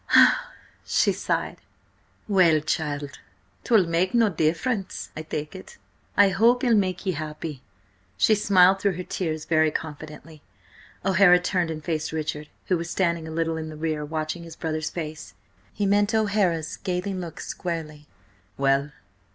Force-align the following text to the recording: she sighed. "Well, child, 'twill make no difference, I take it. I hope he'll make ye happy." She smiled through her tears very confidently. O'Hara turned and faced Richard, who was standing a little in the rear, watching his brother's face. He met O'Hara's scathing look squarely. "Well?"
she 0.83 1.11
sighed. 1.13 1.57
"Well, 2.27 2.59
child, 2.61 3.19
'twill 3.63 3.85
make 3.85 4.15
no 4.15 4.29
difference, 4.29 5.11
I 5.15 5.21
take 5.21 5.55
it. 5.55 5.77
I 6.17 6.29
hope 6.29 6.63
he'll 6.63 6.73
make 6.73 7.05
ye 7.05 7.11
happy." 7.11 7.61
She 8.17 8.33
smiled 8.33 8.79
through 8.81 8.93
her 8.93 9.03
tears 9.03 9.45
very 9.45 9.69
confidently. 9.69 10.41
O'Hara 11.05 11.37
turned 11.37 11.69
and 11.69 11.83
faced 11.83 12.11
Richard, 12.11 12.49
who 12.65 12.79
was 12.79 12.89
standing 12.89 13.27
a 13.27 13.31
little 13.31 13.57
in 13.57 13.69
the 13.69 13.75
rear, 13.77 14.03
watching 14.03 14.41
his 14.41 14.55
brother's 14.55 14.89
face. 14.89 15.35
He 15.71 15.85
met 15.85 16.15
O'Hara's 16.15 16.67
scathing 16.67 17.21
look 17.21 17.39
squarely. 17.39 18.07
"Well?" 18.57 18.89